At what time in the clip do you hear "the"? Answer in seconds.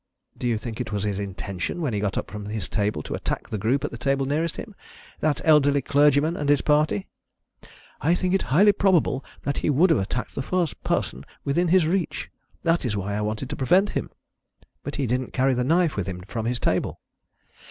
3.49-3.59, 3.91-3.99, 10.33-10.41, 15.53-15.63